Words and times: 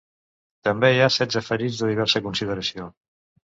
També 0.67 0.89
hi 0.95 1.03
ha 1.03 1.09
setze 1.17 1.45
ferits 1.49 1.83
de 1.83 1.91
diversa 1.93 2.25
consideració. 2.31 2.91